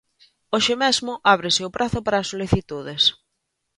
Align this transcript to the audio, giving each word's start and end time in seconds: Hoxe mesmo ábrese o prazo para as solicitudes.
Hoxe 0.53 0.73
mesmo 0.83 1.11
ábrese 1.33 1.61
o 1.67 1.73
prazo 1.77 1.99
para 2.05 2.17
as 2.21 2.29
solicitudes. 2.31 3.03